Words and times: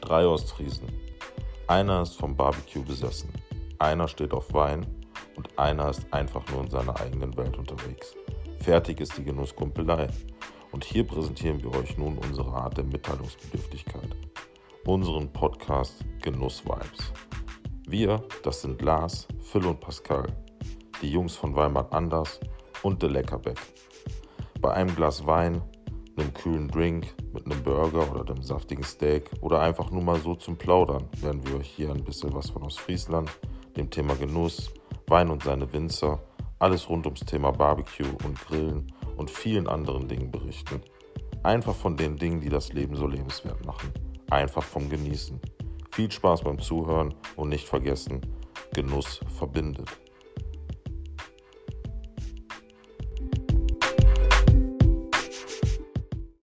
Drei 0.00 0.26
Ostfriesen. 0.26 0.88
Einer 1.66 2.02
ist 2.02 2.16
vom 2.16 2.34
Barbecue 2.36 2.82
besessen, 2.82 3.30
einer 3.78 4.08
steht 4.08 4.32
auf 4.32 4.52
Wein 4.52 4.86
und 5.36 5.58
einer 5.58 5.90
ist 5.90 6.12
einfach 6.12 6.42
nur 6.50 6.64
in 6.64 6.70
seiner 6.70 6.98
eigenen 7.00 7.36
Welt 7.36 7.56
unterwegs. 7.58 8.14
Fertig 8.58 9.00
ist 9.00 9.16
die 9.16 9.24
Genusskumpelei. 9.24 10.08
Und 10.72 10.84
hier 10.84 11.06
präsentieren 11.06 11.62
wir 11.62 11.74
euch 11.74 11.96
nun 11.98 12.18
unsere 12.18 12.50
Art 12.52 12.76
der 12.76 12.84
Mitteilungsbedürftigkeit. 12.84 14.16
Unseren 14.84 15.32
Podcast 15.32 16.04
Genuss 16.22 16.64
Vibes. 16.64 17.12
Wir, 17.86 18.22
das 18.42 18.62
sind 18.62 18.80
Lars, 18.82 19.26
Phil 19.40 19.66
und 19.66 19.80
Pascal, 19.80 20.26
die 21.02 21.10
Jungs 21.10 21.36
von 21.36 21.54
Weimar 21.56 21.92
Anders 21.92 22.38
und 22.82 23.02
der 23.02 23.10
Leckerbeck. 23.10 23.58
Bei 24.60 24.72
einem 24.72 24.94
Glas 24.94 25.26
Wein, 25.26 25.60
einem 26.20 26.34
kühlen 26.34 26.68
Drink, 26.68 27.14
mit 27.32 27.46
einem 27.46 27.62
Burger 27.62 28.10
oder 28.12 28.32
einem 28.32 28.42
saftigen 28.42 28.84
Steak 28.84 29.30
oder 29.40 29.60
einfach 29.60 29.90
nur 29.90 30.02
mal 30.02 30.20
so 30.20 30.34
zum 30.34 30.56
Plaudern 30.56 31.08
werden 31.20 31.46
wir 31.46 31.56
euch 31.56 31.68
hier 31.68 31.90
ein 31.90 32.04
bisschen 32.04 32.32
was 32.34 32.50
von 32.50 32.62
Ostfriesland, 32.62 33.30
dem 33.76 33.90
Thema 33.90 34.14
Genuss, 34.14 34.70
Wein 35.06 35.30
und 35.30 35.42
seine 35.42 35.72
Winzer, 35.72 36.20
alles 36.58 36.88
rund 36.88 37.06
ums 37.06 37.20
Thema 37.20 37.50
Barbecue 37.50 38.10
und 38.24 38.38
Grillen 38.46 38.92
und 39.16 39.30
vielen 39.30 39.66
anderen 39.66 40.08
Dingen 40.08 40.30
berichten. 40.30 40.82
Einfach 41.42 41.74
von 41.74 41.96
den 41.96 42.16
Dingen, 42.16 42.40
die 42.40 42.50
das 42.50 42.72
Leben 42.72 42.94
so 42.96 43.06
lebenswert 43.06 43.64
machen. 43.64 43.90
Einfach 44.30 44.62
vom 44.62 44.88
Genießen. 44.90 45.40
Viel 45.90 46.10
Spaß 46.10 46.42
beim 46.42 46.58
Zuhören 46.58 47.14
und 47.36 47.48
nicht 47.48 47.66
vergessen, 47.66 48.20
Genuss 48.74 49.20
verbindet. 49.38 49.88